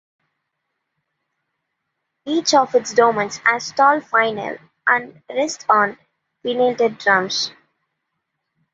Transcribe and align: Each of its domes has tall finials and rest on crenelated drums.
Each 2.25 2.55
of 2.55 2.73
its 2.73 2.91
domes 2.91 3.37
has 3.45 3.71
tall 3.71 4.01
finials 4.01 4.57
and 4.87 5.21
rest 5.29 5.63
on 5.69 5.95
crenelated 6.43 6.97
drums. 6.97 7.51